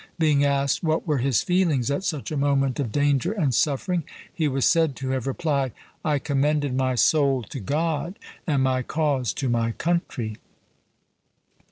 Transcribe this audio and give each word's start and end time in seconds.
Being 0.17 0.43
asked 0.43 0.81
what 0.81 1.05
were 1.05 1.19
his 1.19 1.43
feelings 1.43 1.91
at 1.91 2.03
such 2.03 2.31
a 2.31 2.35
moment 2.35 2.79
of 2.79 2.91
danger 2.91 3.33
and 3.33 3.53
suffering, 3.53 4.03
he 4.33 4.47
was 4.47 4.65
said 4.65 4.95
to 4.95 5.11
have 5.11 5.27
replied, 5.27 5.73
"I 6.03 6.17
commended 6.17 6.73
my 6.75 6.95
soul 6.95 7.43
to 7.43 7.59
God 7.59 8.17
and 8.47 8.63
my 8.63 8.81
cause 8.81 9.31
to 9.33 9.47
my 9.47 9.73
country." 9.73 10.37